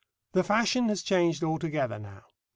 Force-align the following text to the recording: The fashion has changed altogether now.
The 0.31 0.43
fashion 0.43 0.89
has 0.89 1.03
changed 1.03 1.43
altogether 1.43 1.99
now. 1.99 2.23